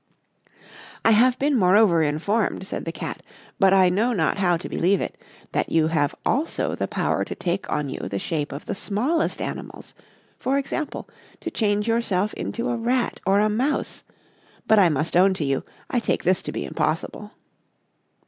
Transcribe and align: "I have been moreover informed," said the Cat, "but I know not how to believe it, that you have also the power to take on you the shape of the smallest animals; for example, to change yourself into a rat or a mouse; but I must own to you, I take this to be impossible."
"I 1.05 1.11
have 1.11 1.37
been 1.37 1.55
moreover 1.55 2.01
informed," 2.01 2.65
said 2.65 2.85
the 2.85 2.91
Cat, 2.91 3.21
"but 3.59 3.71
I 3.71 3.89
know 3.89 4.13
not 4.13 4.39
how 4.39 4.57
to 4.57 4.67
believe 4.67 4.99
it, 4.99 5.15
that 5.51 5.71
you 5.71 5.89
have 5.89 6.15
also 6.25 6.73
the 6.73 6.87
power 6.87 7.23
to 7.23 7.35
take 7.35 7.71
on 7.71 7.87
you 7.87 7.99
the 8.09 8.17
shape 8.17 8.51
of 8.51 8.65
the 8.65 8.73
smallest 8.73 9.43
animals; 9.43 9.93
for 10.39 10.57
example, 10.57 11.07
to 11.41 11.51
change 11.51 11.87
yourself 11.87 12.33
into 12.33 12.69
a 12.69 12.77
rat 12.77 13.19
or 13.27 13.39
a 13.39 13.47
mouse; 13.47 14.03
but 14.65 14.79
I 14.79 14.89
must 14.89 15.15
own 15.15 15.35
to 15.35 15.45
you, 15.45 15.63
I 15.87 15.99
take 15.99 16.23
this 16.23 16.41
to 16.41 16.51
be 16.51 16.65
impossible." 16.65 17.33